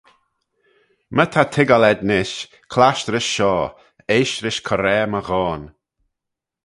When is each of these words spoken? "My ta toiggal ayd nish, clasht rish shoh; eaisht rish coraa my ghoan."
"My 1.15 1.25
ta 1.33 1.41
toiggal 1.53 1.85
ayd 1.89 2.01
nish, 2.09 2.35
clasht 2.73 3.07
rish 3.13 3.31
shoh; 3.35 3.67
eaisht 4.13 4.41
rish 4.45 4.61
coraa 4.67 5.05
my 5.11 5.21
ghoan." 5.27 5.63